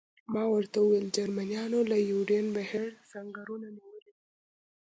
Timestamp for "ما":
0.33-0.43